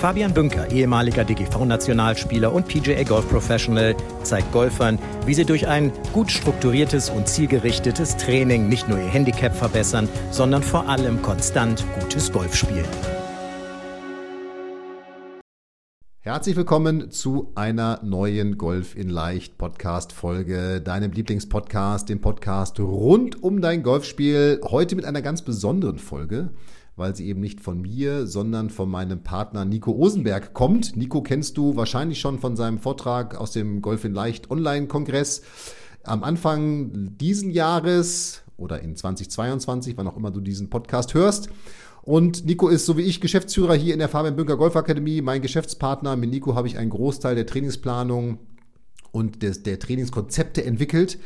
[0.00, 6.30] Fabian Bünker, ehemaliger DGV-Nationalspieler und PGA Golf Professional, zeigt Golfern, wie sie durch ein gut
[6.30, 12.54] strukturiertes und zielgerichtetes Training nicht nur ihr Handicap verbessern, sondern vor allem konstant gutes Golf
[12.54, 12.84] spielen.
[16.20, 23.42] Herzlich willkommen zu einer neuen Golf in Leicht Podcast Folge, deinem Lieblingspodcast, dem Podcast rund
[23.42, 24.60] um dein Golfspiel.
[24.64, 26.50] Heute mit einer ganz besonderen Folge,
[26.96, 30.96] weil sie eben nicht von mir, sondern von meinem Partner Nico Osenberg kommt.
[30.96, 35.42] Nico kennst du wahrscheinlich schon von seinem Vortrag aus dem Golf in Leicht Online Kongress.
[36.04, 41.50] Am Anfang diesen Jahres oder in 2022, wann auch immer du diesen Podcast hörst.
[42.02, 45.42] Und Nico ist, so wie ich, Geschäftsführer hier in der Fabian Bünker Golf Akademie, mein
[45.42, 46.16] Geschäftspartner.
[46.16, 48.38] Mit Nico habe ich einen Großteil der Trainingsplanung
[49.10, 51.18] und des, der Trainingskonzepte entwickelt.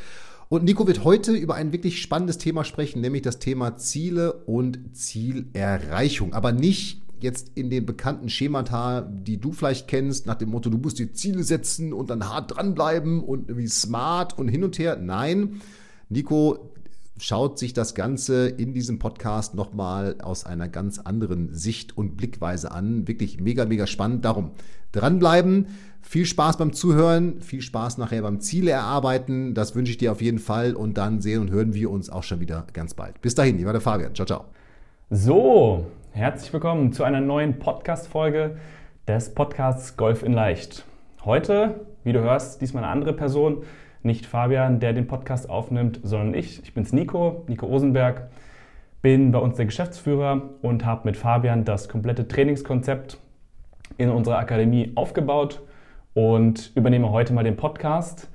[0.52, 4.96] Und Nico wird heute über ein wirklich spannendes Thema sprechen, nämlich das Thema Ziele und
[4.96, 6.32] Zielerreichung.
[6.34, 10.76] Aber nicht jetzt in den bekannten Schemata, die du vielleicht kennst, nach dem Motto, du
[10.76, 14.98] musst dir Ziele setzen und dann hart dranbleiben und irgendwie smart und hin und her.
[15.00, 15.60] Nein,
[16.08, 16.69] Nico
[17.20, 22.72] schaut sich das Ganze in diesem Podcast nochmal aus einer ganz anderen Sicht und Blickweise
[22.72, 23.06] an.
[23.06, 24.24] Wirklich mega, mega spannend.
[24.24, 24.52] Darum
[24.92, 25.66] dranbleiben.
[26.00, 29.52] Viel Spaß beim Zuhören, viel Spaß nachher beim Ziele erarbeiten.
[29.54, 32.22] Das wünsche ich dir auf jeden Fall und dann sehen und hören wir uns auch
[32.22, 33.20] schon wieder ganz bald.
[33.20, 34.14] Bis dahin, war der Fabian.
[34.14, 34.44] Ciao, ciao.
[35.10, 38.56] So, herzlich willkommen zu einer neuen Podcast-Folge
[39.06, 40.84] des Podcasts Golf in Leicht.
[41.24, 43.62] Heute, wie du hörst, diesmal eine andere Person
[44.02, 46.62] nicht Fabian, der den Podcast aufnimmt, sondern ich.
[46.62, 48.28] Ich bin's Nico, Nico Osenberg,
[49.02, 53.18] bin bei uns der Geschäftsführer und habe mit Fabian das komplette Trainingskonzept
[53.98, 55.62] in unserer Akademie aufgebaut
[56.14, 58.28] und übernehme heute mal den Podcast,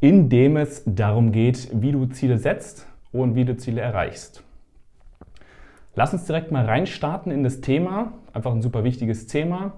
[0.00, 4.42] in dem es darum geht, wie du Ziele setzt und wie du Ziele erreichst.
[5.94, 9.74] Lass uns direkt mal reinstarten in das Thema, einfach ein super wichtiges Thema.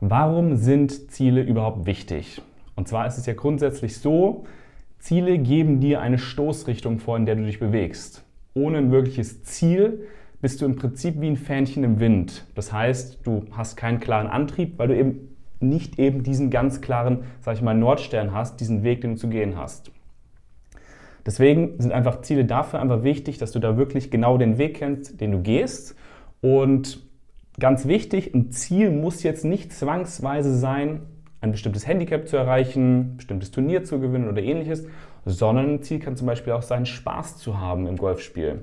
[0.00, 2.40] Warum sind Ziele überhaupt wichtig?
[2.76, 4.44] Und zwar ist es ja grundsätzlich so,
[4.98, 8.24] Ziele geben dir eine Stoßrichtung vor, in der du dich bewegst.
[8.54, 10.06] Ohne ein wirkliches Ziel
[10.40, 12.46] bist du im Prinzip wie ein Fähnchen im Wind.
[12.54, 17.24] Das heißt, du hast keinen klaren Antrieb, weil du eben nicht eben diesen ganz klaren,
[17.40, 19.90] sag ich mal, Nordstern hast, diesen Weg, den du zu gehen hast.
[21.24, 25.20] Deswegen sind einfach Ziele dafür einfach wichtig, dass du da wirklich genau den Weg kennst,
[25.20, 25.96] den du gehst.
[26.40, 27.02] Und
[27.58, 31.00] ganz wichtig, ein Ziel muss jetzt nicht zwangsweise sein,
[31.40, 34.86] ein bestimmtes Handicap zu erreichen, ein bestimmtes Turnier zu gewinnen oder ähnliches,
[35.24, 38.62] sondern ein Ziel kann zum Beispiel auch sein, Spaß zu haben im Golfspiel.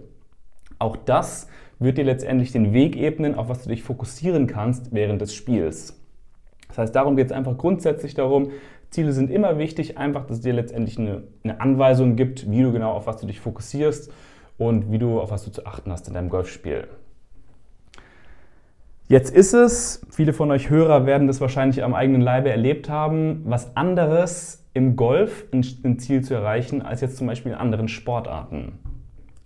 [0.79, 1.47] Auch das
[1.79, 5.99] wird dir letztendlich den Weg ebnen, auf was du dich fokussieren kannst während des Spiels.
[6.67, 8.51] Das heißt, darum geht es einfach grundsätzlich darum,
[8.89, 12.71] Ziele sind immer wichtig, einfach, dass es dir letztendlich eine, eine Anweisung gibt, wie du
[12.71, 14.11] genau auf was du dich fokussierst
[14.57, 16.87] und wie du auf was du zu achten hast in deinem Golfspiel.
[19.07, 23.41] Jetzt ist es, viele von euch Hörer werden das wahrscheinlich am eigenen Leibe erlebt haben,
[23.45, 28.79] was anderes im Golf ein Ziel zu erreichen, als jetzt zum Beispiel in anderen Sportarten.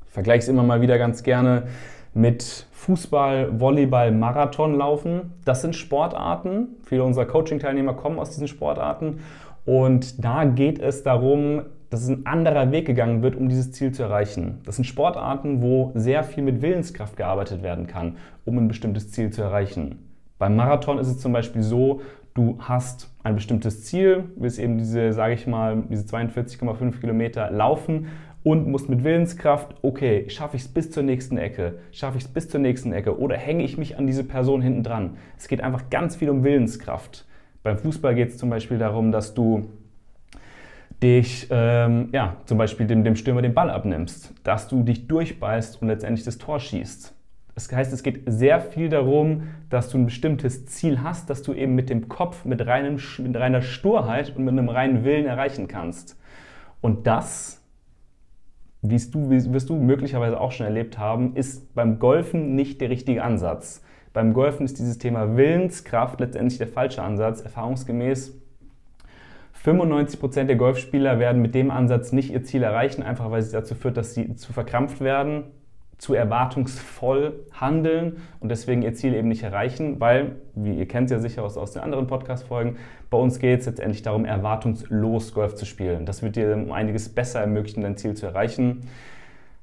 [0.05, 1.67] Ich vergleiche es immer mal wieder ganz gerne
[2.13, 5.33] mit Fußball, Volleyball, Marathonlaufen.
[5.43, 6.77] Das sind Sportarten.
[6.83, 9.19] Viele unserer Coaching-Teilnehmer kommen aus diesen Sportarten.
[9.65, 14.03] Und da geht es darum, dass ein anderer Weg gegangen wird, um dieses Ziel zu
[14.03, 14.59] erreichen.
[14.65, 19.29] Das sind Sportarten, wo sehr viel mit Willenskraft gearbeitet werden kann, um ein bestimmtes Ziel
[19.29, 19.99] zu erreichen.
[20.37, 22.01] Beim Marathon ist es zum Beispiel so,
[22.33, 28.07] du hast ein bestimmtes Ziel, willst eben diese, sage ich mal, diese 42,5 Kilometer laufen
[28.43, 32.29] und musst mit Willenskraft, okay, schaffe ich es bis zur nächsten Ecke, schaffe ich es
[32.29, 35.17] bis zur nächsten Ecke oder hänge ich mich an diese Person hinten dran.
[35.37, 37.25] Es geht einfach ganz viel um Willenskraft.
[37.63, 39.65] Beim Fußball geht es zum Beispiel darum, dass du
[41.01, 45.81] dich, ähm, ja, zum Beispiel dem, dem Stürmer den Ball abnimmst, dass du dich durchbeißt
[45.81, 47.13] und letztendlich das Tor schießt.
[47.53, 51.53] Das heißt, es geht sehr viel darum, dass du ein bestimmtes Ziel hast, das du
[51.53, 55.67] eben mit dem Kopf, mit, reinem, mit reiner Sturheit und mit einem reinen Willen erreichen
[55.67, 56.19] kannst.
[56.81, 57.63] Und das,
[58.83, 63.23] wie du, wirst du möglicherweise auch schon erlebt haben, ist beim Golfen nicht der richtige
[63.23, 63.83] Ansatz.
[64.13, 67.41] Beim Golfen ist dieses Thema Willenskraft letztendlich der falsche Ansatz.
[67.41, 68.35] Erfahrungsgemäß
[69.65, 73.75] 95% der Golfspieler werden mit dem Ansatz nicht ihr Ziel erreichen, einfach weil es dazu
[73.75, 75.45] führt, dass sie zu verkrampft werden,
[75.97, 81.11] zu erwartungsvoll handeln und deswegen ihr Ziel eben nicht erreichen, weil, wie ihr kennt es
[81.11, 82.77] ja sicher aus, aus den anderen Podcast-Folgen,
[83.09, 86.05] bei uns geht es letztendlich darum, erwartungslos Golf zu spielen.
[86.05, 88.87] Das wird dir um einiges besser ermöglichen, dein Ziel zu erreichen.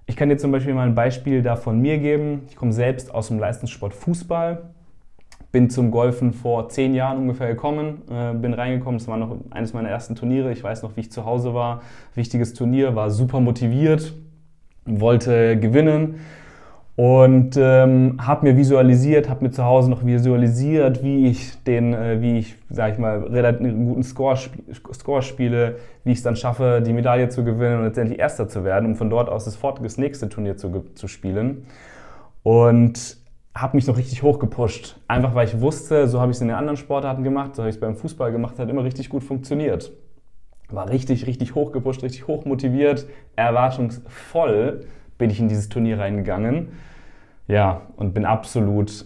[0.07, 2.43] Ich kann dir zum Beispiel mal ein Beispiel da von mir geben.
[2.49, 4.74] Ich komme selbst aus dem Leistungssport Fußball,
[5.55, 8.97] bin zum Golfen vor zehn Jahren ungefähr gekommen, äh, bin reingekommen.
[8.97, 10.51] Es war noch eines meiner ersten Turniere.
[10.51, 11.83] Ich weiß noch, wie ich zu Hause war.
[12.17, 14.15] Wichtiges Turnier, war super motiviert,
[14.85, 16.17] wollte gewinnen
[16.97, 22.21] und ähm, habe mir visualisiert, habe mir zu Hause noch visualisiert, wie ich den, äh,
[22.21, 24.37] wie ich, sag ich mal, relativ guten Score,
[24.93, 28.65] Score spiele, wie ich es dann schaffe, die Medaille zu gewinnen und letztendlich Erster zu
[28.65, 31.67] werden, um von dort aus das, das nächste Turnier zu, zu spielen.
[32.43, 33.24] Und
[33.55, 34.97] habe mich noch richtig hoch gepusht.
[35.07, 37.71] Einfach weil ich wusste, so habe ich es in den anderen Sportarten gemacht, so habe
[37.71, 39.93] ich es beim Fußball gemacht, hat immer richtig gut funktioniert.
[40.71, 43.07] War richtig, richtig hoch gepusht, richtig hoch motiviert,
[43.37, 44.87] erwartungsvoll
[45.19, 46.69] bin ich in dieses Turnier reingegangen.
[47.47, 49.05] Ja, und bin absolut,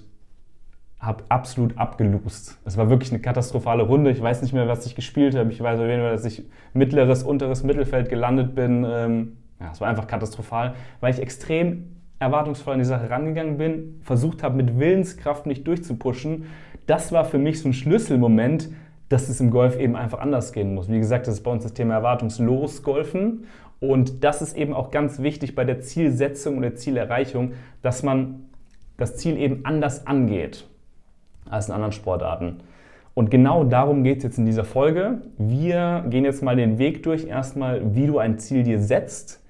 [0.98, 2.58] habe absolut abgelust.
[2.64, 4.10] Es war wirklich eine katastrophale Runde.
[4.10, 5.50] Ich weiß nicht mehr, was ich gespielt habe.
[5.52, 8.86] Ich weiß auf jeden Fall, dass ich mittleres, unteres Mittelfeld gelandet bin.
[8.88, 14.00] Ähm, ja, es war einfach katastrophal, weil ich extrem erwartungsvoll an die Sache rangegangen bin,
[14.02, 16.46] versucht habe, mit Willenskraft nicht durchzupushen.
[16.86, 18.70] Das war für mich so ein Schlüsselmoment,
[19.08, 20.88] dass es im Golf eben einfach anders gehen muss.
[20.88, 23.44] Wie gesagt, das ist bei uns das Thema erwartungslos Golfen.
[23.80, 28.48] Und das ist eben auch ganz wichtig bei der Zielsetzung und der Zielerreichung, dass man
[28.96, 30.66] das Ziel eben anders angeht
[31.48, 32.58] als in anderen Sportarten.
[33.14, 35.22] Und genau darum geht es jetzt in dieser Folge.
[35.38, 39.42] Wir gehen jetzt mal den Weg durch, erstmal, wie du ein Ziel dir setzt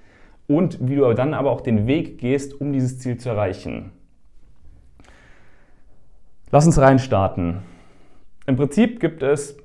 [0.48, 3.92] und wie du dann aber auch den Weg gehst, um dieses Ziel zu erreichen.
[6.50, 7.58] Lass uns reinstarten.
[8.46, 9.58] Im Prinzip gibt es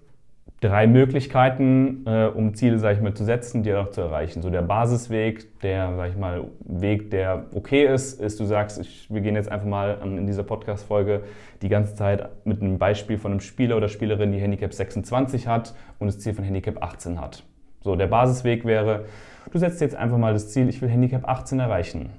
[0.59, 4.41] drei Möglichkeiten, äh, um Ziele, sage ich mal, zu setzen, die auch zu erreichen.
[4.41, 9.09] So der Basisweg, der, sage ich mal, Weg, der okay ist, ist, du sagst, ich,
[9.09, 11.23] wir gehen jetzt einfach mal in dieser Podcast-Folge
[11.61, 15.73] die ganze Zeit mit einem Beispiel von einem Spieler oder Spielerin, die Handicap 26 hat
[15.99, 17.43] und das Ziel von Handicap 18 hat.
[17.81, 19.05] So, der Basisweg wäre,
[19.51, 22.09] du setzt jetzt einfach mal das Ziel, ich will Handicap 18 erreichen.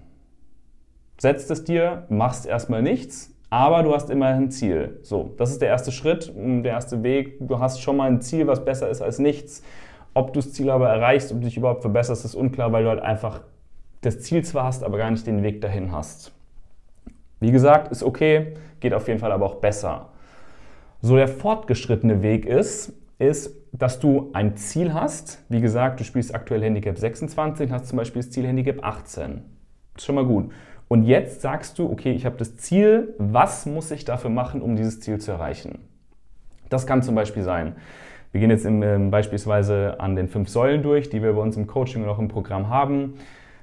[1.19, 4.99] Setzt es dir, machst erstmal nichts, aber du hast immerhin ein Ziel.
[5.03, 7.37] So, das ist der erste Schritt, der erste Weg.
[7.41, 9.62] Du hast schon mal ein Ziel, was besser ist als nichts.
[10.12, 12.91] Ob du das Ziel aber erreichst, ob du dich überhaupt verbesserst, ist unklar, weil du
[12.91, 13.43] halt einfach
[14.00, 16.32] das Ziel zwar hast, aber gar nicht den Weg dahin hast.
[17.41, 20.09] Wie gesagt, ist okay, geht auf jeden Fall aber auch besser.
[21.00, 22.93] So der fortgeschrittene Weg ist,
[23.26, 25.44] ist, dass du ein Ziel hast.
[25.49, 29.43] Wie gesagt, du spielst aktuell Handicap 26, hast zum Beispiel das Ziel Handicap 18.
[29.94, 30.50] Das ist schon mal gut.
[30.88, 34.76] Und jetzt sagst du, okay, ich habe das Ziel, was muss ich dafür machen, um
[34.76, 35.81] dieses Ziel zu erreichen?
[36.69, 37.76] Das kann zum Beispiel sein,
[38.32, 41.56] wir gehen jetzt in, ähm, beispielsweise an den fünf Säulen durch, die wir bei uns
[41.56, 43.15] im Coaching und auch im Programm haben.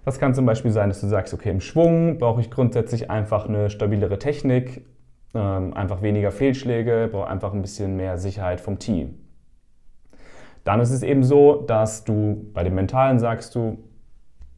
[0.05, 3.47] Das kann zum Beispiel sein, dass du sagst, okay, im Schwung brauche ich grundsätzlich einfach
[3.47, 4.85] eine stabilere Technik,
[5.35, 9.20] ähm, einfach weniger Fehlschläge, brauche einfach ein bisschen mehr Sicherheit vom Team.
[10.63, 13.77] Dann ist es eben so, dass du bei dem Mentalen sagst du,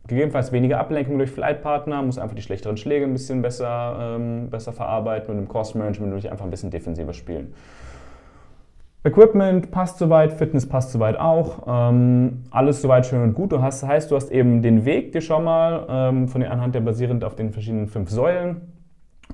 [0.08, 4.74] gegebenenfalls weniger Ablenkung durch Flightpartner, muss einfach die schlechteren Schläge ein bisschen besser, ähm, besser
[4.74, 7.54] verarbeiten und im Cost-Management ich einfach ein bisschen defensiver spielen.
[9.06, 11.64] Equipment passt soweit, Fitness passt soweit auch.
[11.68, 13.52] Ähm, alles soweit schön und gut.
[13.52, 16.74] Du hast, heißt, du hast eben den Weg dir schon mal ähm, von der Anhand
[16.74, 18.62] der basierend auf den verschiedenen fünf Säulen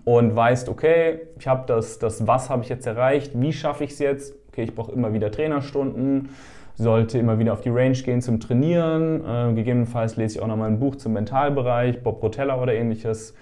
[0.05, 3.91] und weißt, okay, ich habe das, das Was habe ich jetzt erreicht, wie schaffe ich
[3.91, 4.35] es jetzt?
[4.47, 6.29] Okay, ich brauche immer wieder Trainerstunden
[6.79, 9.23] sollte immer wieder auf die Range gehen zum Trainieren.
[9.25, 13.35] Äh, gegebenenfalls lese ich auch nochmal ein Buch zum Mentalbereich, Bob Rotella oder ähnliches.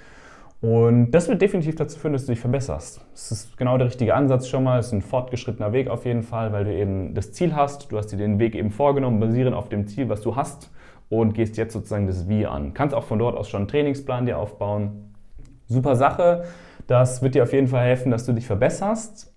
[0.60, 3.06] Und das wird definitiv dazu führen, dass du dich verbesserst.
[3.12, 4.80] Das ist genau der richtige Ansatz schon mal.
[4.80, 7.92] Es ist ein fortgeschrittener Weg auf jeden Fall, weil du eben das Ziel hast.
[7.92, 10.72] Du hast dir den Weg eben vorgenommen, basierend auf dem Ziel, was du hast
[11.10, 12.74] und gehst jetzt sozusagen das Wie an.
[12.74, 15.14] Kannst auch von dort aus schon einen Trainingsplan dir aufbauen.
[15.68, 16.46] Super Sache.
[16.88, 19.32] Das wird dir auf jeden Fall helfen, dass du dich verbesserst.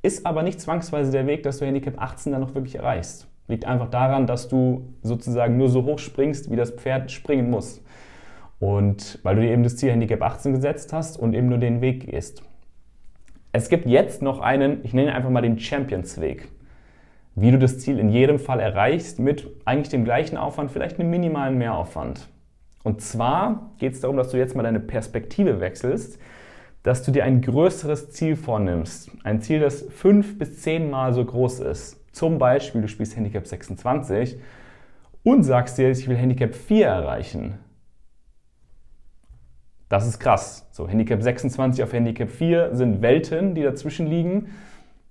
[0.00, 3.28] Ist aber nicht zwangsweise der Weg, dass du Handicap 18 dann noch wirklich erreichst.
[3.52, 7.84] Liegt einfach daran, dass du sozusagen nur so hoch springst, wie das Pferd springen muss.
[8.60, 11.82] Und weil du dir eben das Ziel Handicap 18 gesetzt hast und eben nur den
[11.82, 12.42] Weg gehst.
[13.52, 16.48] Es gibt jetzt noch einen, ich nenne einfach mal den Champions-Weg.
[17.34, 21.10] Wie du das Ziel in jedem Fall erreichst mit eigentlich dem gleichen Aufwand, vielleicht einem
[21.10, 22.30] minimalen Mehraufwand.
[22.84, 26.18] Und zwar geht es darum, dass du jetzt mal deine Perspektive wechselst,
[26.84, 29.10] dass du dir ein größeres Ziel vornimmst.
[29.24, 32.01] Ein Ziel, das fünf bis zehnmal so groß ist.
[32.12, 34.38] Zum Beispiel, du spielst Handicap 26
[35.22, 37.58] und sagst dir, ich will Handicap 4 erreichen.
[39.88, 40.66] Das ist krass.
[40.70, 44.50] So, Handicap 26 auf Handicap 4 sind Welten, die dazwischen liegen.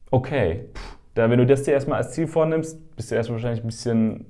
[0.09, 0.69] Okay,
[1.13, 4.25] da, wenn du das dir erstmal als Ziel vornimmst, bist du erstmal wahrscheinlich ein bisschen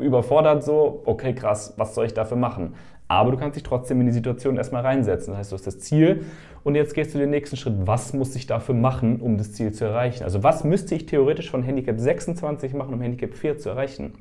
[0.00, 2.74] überfordert, so, okay, krass, was soll ich dafür machen?
[3.14, 5.32] Aber du kannst dich trotzdem in die Situation erstmal reinsetzen.
[5.32, 6.24] Das heißt, du hast das Ziel
[6.62, 7.74] und jetzt gehst du den nächsten Schritt.
[7.84, 10.24] Was muss ich dafür machen, um das Ziel zu erreichen?
[10.24, 14.14] Also was müsste ich theoretisch von Handicap 26 machen, um Handicap 4 zu erreichen?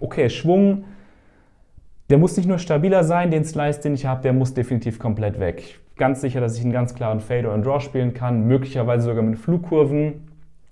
[0.00, 0.84] Okay, Schwung,
[2.10, 5.40] Der muss nicht nur stabiler sein, den Slice, den ich habe, der muss definitiv komplett
[5.40, 5.80] weg.
[5.96, 9.22] Ganz sicher, dass ich einen ganz klaren Fade oder einen Draw spielen kann, möglicherweise sogar
[9.22, 10.28] mit Flugkurven.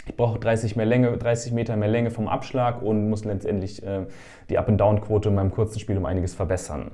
[0.07, 4.07] Ich brauche 30, mehr Länge, 30 Meter mehr Länge vom Abschlag und muss letztendlich äh,
[4.51, 6.91] die Up-and-Down-Quote in meinem kurzen Spiel um einiges verbessern.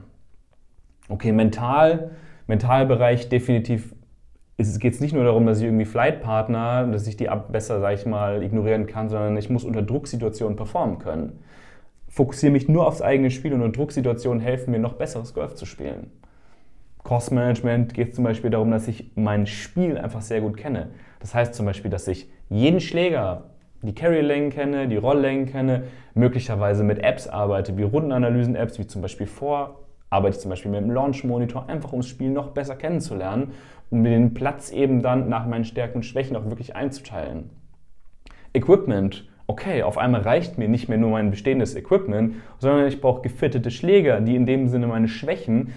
[1.08, 2.10] Okay, mental,
[2.46, 3.94] Mentalbereich definitiv
[4.58, 8.06] es geht nicht nur darum, dass ich irgendwie Flightpartner, dass ich die besser, sag ich
[8.06, 11.40] mal, ignorieren kann, sondern ich muss unter Drucksituationen performen können.
[12.08, 15.66] Fokussiere mich nur aufs eigene Spiel und unter Drucksituationen helfen mir noch besseres Golf zu
[15.66, 16.10] spielen.
[17.02, 20.88] Cost Management geht zum Beispiel darum, dass ich mein Spiel einfach sehr gut kenne.
[21.20, 23.50] Das heißt zum Beispiel, dass ich jeden Schläger,
[23.82, 25.84] die Carry-Längen kenne, die Rolllängen kenne,
[26.14, 30.80] möglicherweise mit Apps arbeite, wie Rundenanalysen-Apps, wie zum Beispiel vor, arbeite ich zum Beispiel mit
[30.80, 33.52] dem Launch-Monitor, einfach um das Spiel noch besser kennenzulernen
[33.90, 37.50] um mir den Platz eben dann nach meinen Stärken und Schwächen auch wirklich einzuteilen.
[38.52, 39.28] Equipment.
[39.48, 43.70] Okay, auf einmal reicht mir nicht mehr nur mein bestehendes Equipment, sondern ich brauche gefittete
[43.70, 45.72] Schläger, die in dem Sinne meine Schwächen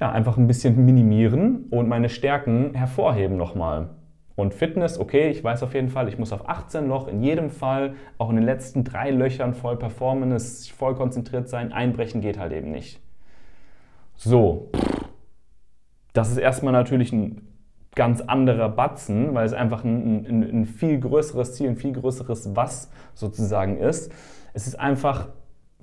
[0.00, 3.88] ja, einfach ein bisschen minimieren und meine Stärken hervorheben nochmal.
[4.34, 7.48] Und Fitness, okay, ich weiß auf jeden Fall, ich muss auf 18 Loch in jedem
[7.48, 11.72] Fall, auch in den letzten drei Löchern voll performen, voll konzentriert sein.
[11.72, 13.00] Einbrechen geht halt eben nicht.
[14.16, 14.70] So,
[16.12, 17.48] das ist erstmal natürlich ein
[17.94, 22.54] ganz anderer Batzen, weil es einfach ein, ein, ein, viel größeres Ziel, ein viel größeres
[22.54, 24.12] Was sozusagen ist.
[24.52, 25.28] Es ist einfach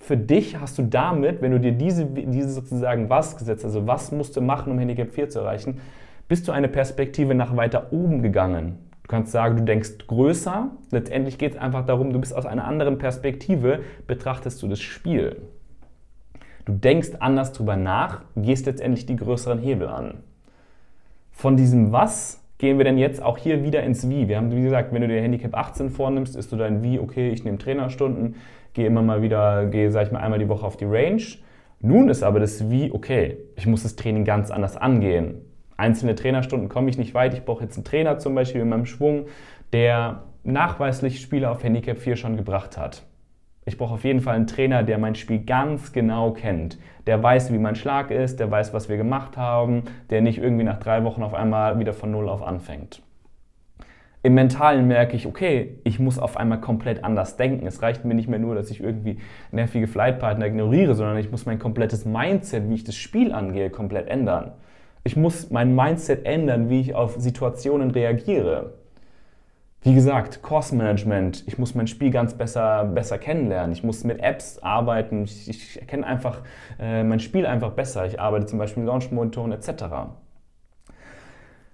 [0.03, 4.11] für dich hast du damit, wenn du dir diese, diese sozusagen Was gesetzt, also was
[4.11, 5.79] musst du machen, um Handicap 4 zu erreichen,
[6.27, 8.79] bist du eine Perspektive nach weiter oben gegangen.
[9.03, 10.71] Du kannst sagen, du denkst größer.
[10.91, 15.41] Letztendlich geht es einfach darum, du bist aus einer anderen Perspektive, betrachtest du das Spiel.
[16.65, 20.15] Du denkst anders drüber nach, gehst letztendlich die größeren Hebel an.
[21.31, 24.29] Von diesem Was gehen wir denn jetzt auch hier wieder ins Wie.
[24.29, 27.31] Wir haben, wie gesagt, wenn du dir Handicap 18 vornimmst, ist du dein Wie, okay,
[27.31, 28.35] ich nehme Trainerstunden,
[28.73, 31.21] gehe immer mal wieder, gehe, sag ich mal, einmal die Woche auf die Range.
[31.81, 35.41] Nun ist aber das Wie, okay, ich muss das Training ganz anders angehen.
[35.75, 37.33] Einzelne Trainerstunden komme ich nicht weit.
[37.33, 39.25] Ich brauche jetzt einen Trainer zum Beispiel in meinem Schwung,
[39.73, 43.03] der nachweislich Spieler auf Handicap 4 schon gebracht hat.
[43.65, 46.77] Ich brauche auf jeden Fall einen Trainer, der mein Spiel ganz genau kennt.
[47.07, 50.65] Der weiß, wie mein Schlag ist, der weiß, was wir gemacht haben, der nicht irgendwie
[50.65, 53.01] nach drei Wochen auf einmal wieder von Null auf anfängt.
[54.25, 57.67] Im Mentalen merke ich, okay, ich muss auf einmal komplett anders denken.
[57.67, 59.19] Es reicht mir nicht mehr nur, dass ich irgendwie
[59.51, 64.07] nervige Flightpartner ignoriere, sondern ich muss mein komplettes Mindset, wie ich das Spiel angehe, komplett
[64.07, 64.53] ändern.
[65.03, 68.75] Ich muss mein Mindset ändern, wie ich auf Situationen reagiere.
[69.83, 71.43] Wie gesagt, Cost Management.
[71.45, 73.73] Ich muss mein Spiel ganz besser, besser kennenlernen.
[73.73, 75.25] Ich muss mit Apps arbeiten.
[75.25, 76.41] Ich, ich erkenne einfach
[76.79, 78.05] äh, mein Spiel einfach besser.
[78.05, 79.83] Ich arbeite zum Beispiel mit Launch-Monitoren etc.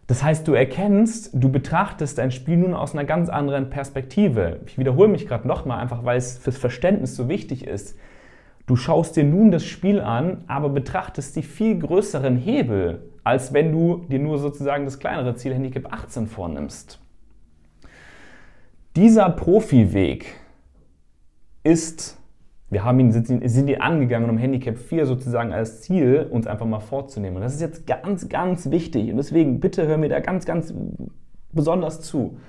[0.08, 4.62] Das heißt, du erkennst, du betrachtest dein Spiel nun aus einer ganz anderen Perspektive.
[4.66, 7.96] Ich wiederhole mich gerade nochmal, einfach weil es fürs Verständnis so wichtig ist.
[8.66, 13.72] Du schaust dir nun das Spiel an, aber betrachtest die viel größeren Hebel, als wenn
[13.72, 17.00] du dir nur sozusagen das kleinere Ziel Handicap 18 vornimmst.
[19.00, 20.26] Dieser Profiweg
[21.64, 22.18] ist,
[22.70, 26.66] wir haben ihn, sind, sind ihn angegangen, um Handicap 4 sozusagen als Ziel uns einfach
[26.66, 27.38] mal vorzunehmen.
[27.38, 29.10] Und das ist jetzt ganz, ganz wichtig.
[29.10, 30.74] Und deswegen bitte hör mir da ganz, ganz
[31.54, 32.40] besonders zu.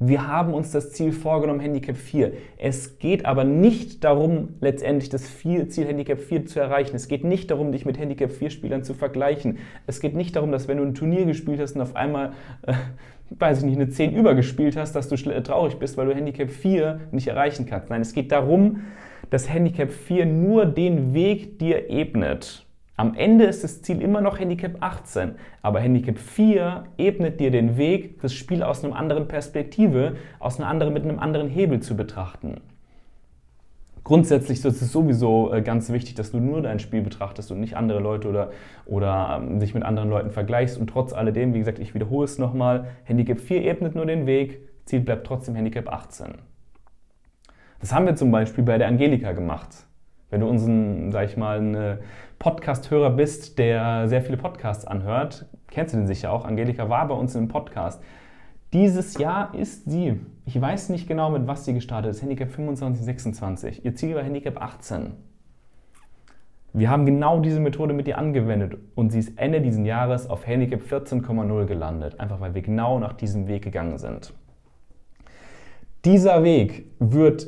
[0.00, 2.32] Wir haben uns das Ziel vorgenommen, Handicap 4.
[2.58, 6.96] Es geht aber nicht darum, letztendlich das Ziel Handicap 4 zu erreichen.
[6.96, 9.58] Es geht nicht darum, dich mit Handicap 4 Spielern zu vergleichen.
[9.86, 12.32] Es geht nicht darum, dass wenn du ein Turnier gespielt hast und auf einmal
[12.62, 12.74] äh,
[13.30, 17.00] weiß ich nicht, eine 10 übergespielt hast, dass du traurig bist, weil du Handicap 4
[17.12, 17.90] nicht erreichen kannst.
[17.90, 18.84] Nein, es geht darum,
[19.30, 22.63] dass Handicap 4 nur den Weg dir ebnet.
[22.96, 27.76] Am Ende ist das Ziel immer noch Handicap 18, aber Handicap 4 ebnet dir den
[27.76, 31.96] Weg, das Spiel aus einer anderen Perspektive, aus einer anderen, mit einem anderen Hebel zu
[31.96, 32.60] betrachten.
[34.04, 37.74] Grundsätzlich ist es sowieso äh, ganz wichtig, dass du nur dein Spiel betrachtest und nicht
[37.74, 38.50] andere Leute oder,
[38.84, 40.78] oder ähm, dich mit anderen Leuten vergleichst.
[40.78, 44.68] Und trotz alledem, wie gesagt, ich wiederhole es nochmal, Handicap 4 ebnet nur den Weg,
[44.84, 46.34] Ziel bleibt trotzdem Handicap 18.
[47.80, 49.86] Das haben wir zum Beispiel bei der Angelika gemacht.
[50.30, 51.98] Wenn du unseren, sag ich mal, ein
[52.38, 56.44] Podcast-Hörer bist, der sehr viele Podcasts anhört, kennst du den sicher auch.
[56.44, 58.02] Angelika war bei uns im Podcast.
[58.72, 63.04] Dieses Jahr ist sie, ich weiß nicht genau, mit was sie gestartet ist, Handicap 25,
[63.04, 63.84] 26.
[63.84, 65.12] Ihr Ziel war Handicap 18.
[66.72, 70.44] Wir haben genau diese Methode mit ihr angewendet und sie ist Ende dieses Jahres auf
[70.44, 74.34] Handicap 14,0 gelandet, einfach weil wir genau nach diesem Weg gegangen sind.
[76.04, 77.46] Dieser Weg wird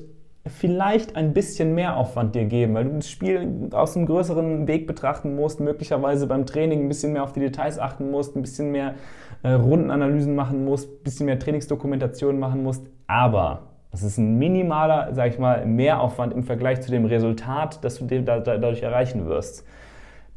[0.48, 4.86] vielleicht ein bisschen mehr Aufwand dir geben, weil du das Spiel aus einem größeren Weg
[4.86, 8.70] betrachten musst, möglicherweise beim Training ein bisschen mehr auf die Details achten musst, ein bisschen
[8.70, 8.94] mehr
[9.42, 12.86] äh, Rundenanalysen machen musst, ein bisschen mehr Trainingsdokumentation machen musst.
[13.06, 13.62] Aber
[13.92, 18.06] es ist ein minimaler, sag ich mal, Mehraufwand im Vergleich zu dem Resultat, das du
[18.06, 19.64] dadurch erreichen wirst.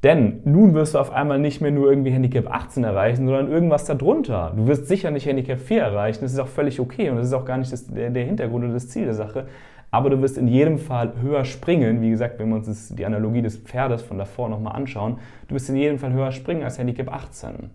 [0.03, 3.83] Denn nun wirst du auf einmal nicht mehr nur irgendwie Handicap 18 erreichen, sondern irgendwas
[3.83, 4.53] darunter.
[4.55, 7.33] Du wirst sicher nicht Handicap 4 erreichen, das ist auch völlig okay und das ist
[7.33, 9.47] auch gar nicht das, der, der Hintergrund oder das Ziel der Sache.
[9.91, 12.01] Aber du wirst in jedem Fall höher springen.
[12.01, 15.17] Wie gesagt, wenn wir uns das, die Analogie des Pferdes von davor nochmal anschauen,
[15.47, 17.71] du wirst in jedem Fall höher springen als Handicap 18.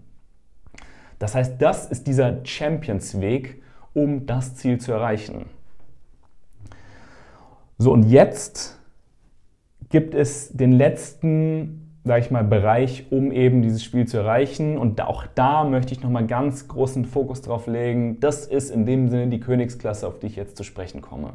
[1.18, 3.62] Das heißt, das ist dieser Champions-Weg,
[3.94, 5.47] um das Ziel zu erreichen.
[7.78, 8.78] So, und jetzt
[9.88, 14.78] gibt es den letzten, sage ich mal, Bereich, um eben dieses Spiel zu erreichen.
[14.78, 18.21] Und auch da möchte ich nochmal ganz großen Fokus drauf legen.
[18.21, 21.35] Das ist in dem Sinne die Königsklasse, auf die ich jetzt zu sprechen komme.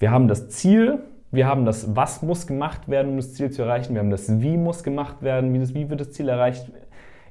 [0.00, 0.98] Wir haben das Ziel,
[1.30, 3.94] wir haben das Was muss gemacht werden, um das Ziel zu erreichen.
[3.94, 6.72] Wir haben das Wie muss gemacht werden, wie, das, wie wird das Ziel erreicht.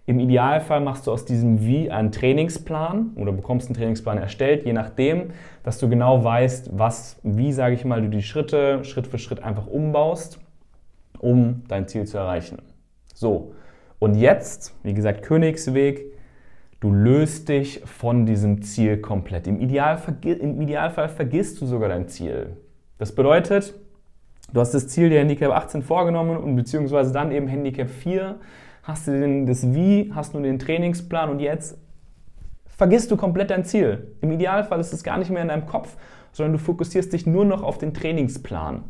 [0.05, 4.73] Im Idealfall machst du aus diesem Wie einen Trainingsplan oder bekommst einen Trainingsplan erstellt, je
[4.73, 5.31] nachdem,
[5.63, 9.43] dass du genau weißt, was, wie, sage ich mal, du die Schritte Schritt für Schritt
[9.43, 10.39] einfach umbaust,
[11.19, 12.59] um dein Ziel zu erreichen.
[13.15, 13.53] So,
[13.97, 16.13] und jetzt, wie gesagt, Königsweg,
[16.79, 19.47] du löst dich von diesem Ziel komplett.
[19.47, 22.57] Im Idealfall, Im Idealfall vergisst du sogar dein Ziel.
[22.97, 23.73] Das bedeutet,
[24.53, 28.39] du hast das Ziel der Handicap 18 vorgenommen und beziehungsweise dann eben Handicap 4
[28.83, 31.77] hast du das Wie, hast du den Trainingsplan und jetzt
[32.65, 34.15] vergisst du komplett dein Ziel.
[34.21, 35.97] Im Idealfall ist es gar nicht mehr in deinem Kopf,
[36.31, 38.83] sondern du fokussierst dich nur noch auf den Trainingsplan.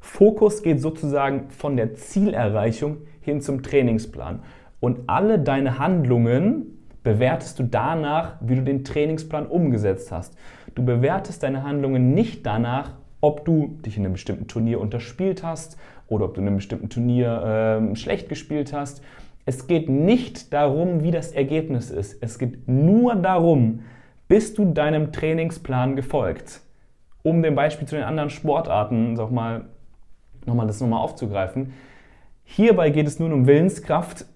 [0.00, 4.42] Fokus geht sozusagen von der Zielerreichung hin zum Trainingsplan.
[4.80, 6.75] Und alle deine Handlungen
[7.06, 10.36] bewertest du danach, wie du den Trainingsplan umgesetzt hast.
[10.74, 15.78] Du bewertest deine Handlungen nicht danach, ob du dich in einem bestimmten Turnier unterspielt hast
[16.08, 19.04] oder ob du in einem bestimmten Turnier äh, schlecht gespielt hast,
[19.44, 22.20] es geht nicht darum, wie das Ergebnis ist.
[22.20, 23.84] Es geht nur darum,
[24.26, 26.60] bist du deinem Trainingsplan gefolgt.
[27.22, 29.66] Um dem Beispiel zu den anderen Sportarten sag mal,
[30.44, 31.72] nochmal das nochmal aufzugreifen.
[32.42, 34.26] Hierbei geht es nun um Willenskraft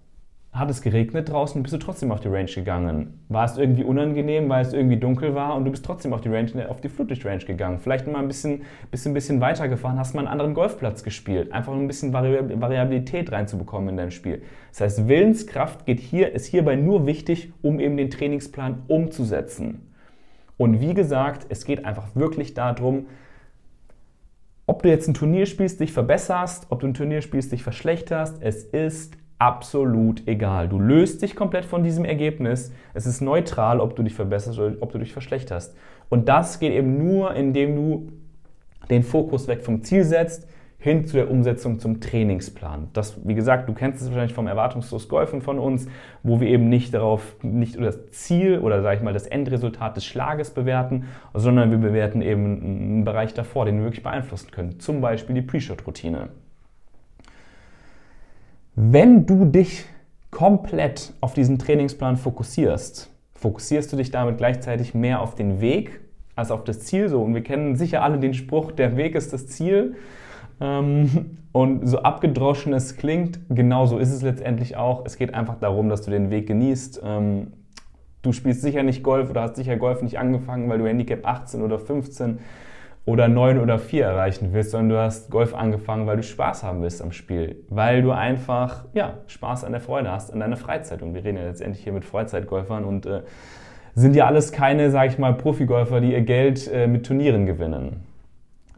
[0.52, 3.20] hat es geregnet draußen bist du trotzdem auf die Range gegangen.
[3.28, 6.28] War es irgendwie unangenehm, weil es irgendwie dunkel war und du bist trotzdem auf die,
[6.28, 7.78] Range, auf die Flutlicht-Range gegangen.
[7.78, 11.52] Vielleicht mal ein bisschen, bisschen, bisschen weitergefahren, hast mal einen anderen Golfplatz gespielt.
[11.52, 14.42] Einfach ein bisschen Variabilität reinzubekommen in dein Spiel.
[14.70, 19.92] Das heißt, Willenskraft geht hier, ist hierbei nur wichtig, um eben den Trainingsplan umzusetzen.
[20.56, 23.06] Und wie gesagt, es geht einfach wirklich darum,
[24.66, 28.42] ob du jetzt ein Turnier spielst, dich verbesserst, ob du ein Turnier spielst, dich verschlechterst,
[28.42, 30.68] es ist absolut egal.
[30.68, 32.72] Du löst dich komplett von diesem Ergebnis.
[32.94, 35.74] Es ist neutral, ob du dich verbesserst oder ob du dich verschlechterst.
[36.08, 38.12] Und das geht eben nur, indem du
[38.90, 40.46] den Fokus weg vom Ziel setzt,
[40.78, 42.88] hin zu der Umsetzung zum Trainingsplan.
[42.94, 45.86] Das, wie gesagt, du kennst es wahrscheinlich vom Erwartungslos Golfen von uns,
[46.22, 50.06] wo wir eben nicht darauf, nicht das Ziel oder sage ich mal das Endresultat des
[50.06, 54.80] Schlages bewerten, sondern wir bewerten eben einen Bereich davor, den wir wirklich beeinflussen können.
[54.80, 56.28] Zum Beispiel die Pre-Shot-Routine.
[58.74, 59.84] Wenn du dich
[60.30, 66.00] komplett auf diesen Trainingsplan fokussierst, fokussierst du dich damit gleichzeitig mehr auf den Weg
[66.36, 67.08] als auf das Ziel.
[67.08, 69.96] So, und wir kennen sicher alle den Spruch, der Weg ist das Ziel.
[70.60, 75.04] Ähm, und so abgedroschen es klingt, genau so ist es letztendlich auch.
[75.04, 77.02] Es geht einfach darum, dass du den Weg genießt.
[77.04, 77.52] Ähm,
[78.22, 81.62] du spielst sicher nicht Golf oder hast sicher Golf nicht angefangen, weil du Handicap 18
[81.62, 82.38] oder 15
[83.04, 86.82] oder 9 oder 4 erreichen willst, sondern du hast Golf angefangen, weil du Spaß haben
[86.82, 87.64] willst am Spiel.
[87.68, 91.02] Weil du einfach ja, Spaß an der Freude hast, an deiner Freizeit.
[91.02, 93.22] Und wir reden ja letztendlich hier mit Freizeitgolfern und äh,
[93.94, 98.04] sind ja alles keine, sag ich mal, Profigolfer, die ihr Geld äh, mit Turnieren gewinnen.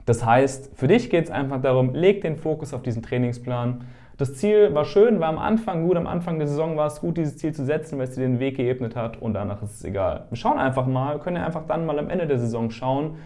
[0.06, 3.84] Das heißt, für dich geht es einfach darum, leg den Fokus auf diesen Trainingsplan.
[4.16, 7.16] Das Ziel war schön, war am Anfang gut, am Anfang der Saison war es gut,
[7.16, 9.84] dieses Ziel zu setzen, weil es dir den Weg geebnet hat und danach ist es
[9.84, 10.26] egal.
[10.28, 13.16] Wir schauen einfach mal, können ja einfach dann mal am Ende der Saison schauen,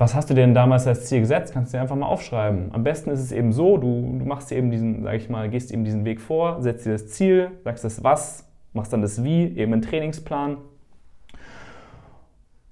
[0.00, 1.52] was hast du denn damals als Ziel gesetzt?
[1.52, 2.72] Kannst du dir einfach mal aufschreiben.
[2.72, 5.50] Am besten ist es eben so, du, du machst dir eben diesen, sag ich mal,
[5.50, 9.22] gehst eben diesen Weg vor, setzt dir das Ziel, sagst das Was, machst dann das
[9.22, 10.56] Wie, eben einen Trainingsplan.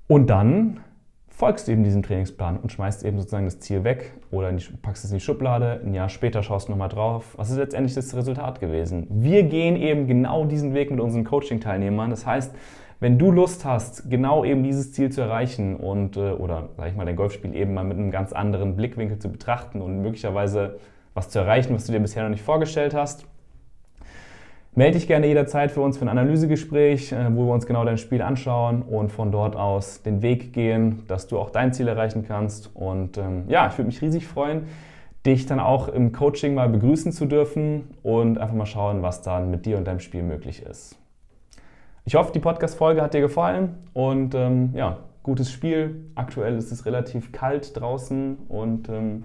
[0.06, 0.80] Und dann
[1.28, 5.04] folgst du eben diesem Trainingsplan und schmeißt eben sozusagen das Ziel weg oder die, packst
[5.04, 5.82] es in die Schublade.
[5.84, 7.34] Ein Jahr später schaust du nochmal drauf.
[7.36, 9.06] Was ist letztendlich das Resultat gewesen?
[9.10, 12.08] Wir gehen eben genau diesen Weg mit unseren Coaching-Teilnehmern.
[12.08, 12.54] Das heißt,
[13.00, 16.96] wenn du Lust hast, genau eben dieses Ziel zu erreichen und äh, oder sag ich
[16.96, 20.78] mal dein Golfspiel eben mal mit einem ganz anderen Blickwinkel zu betrachten und möglicherweise
[21.14, 23.26] was zu erreichen, was du dir bisher noch nicht vorgestellt hast,
[24.74, 27.98] melde dich gerne jederzeit für uns für ein Analysegespräch, äh, wo wir uns genau dein
[27.98, 32.24] Spiel anschauen und von dort aus den Weg gehen, dass du auch dein Ziel erreichen
[32.26, 32.74] kannst.
[32.74, 34.66] Und ähm, ja, ich würde mich riesig freuen,
[35.24, 39.50] dich dann auch im Coaching mal begrüßen zu dürfen und einfach mal schauen, was dann
[39.50, 40.96] mit dir und deinem Spiel möglich ist.
[42.08, 46.06] Ich hoffe, die Podcast-Folge hat dir gefallen und ähm, ja, gutes Spiel.
[46.14, 49.24] Aktuell ist es relativ kalt draußen und ähm,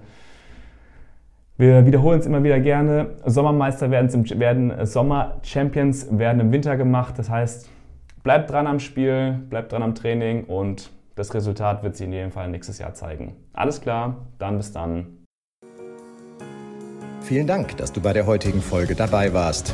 [1.55, 3.11] Wir wiederholen es immer wieder gerne.
[3.25, 7.17] Sommermeister werden, werden Sommer-Champions werden im Winter gemacht.
[7.17, 7.69] Das heißt,
[8.21, 12.31] bleibt dran am Spiel, bleibt dran am Training und das Resultat wird sich in jedem
[12.31, 13.37] Fall nächstes Jahr zeigen.
[13.53, 15.23] Alles klar, dann bis dann.
[17.21, 19.73] Vielen Dank, dass du bei der heutigen Folge dabei warst.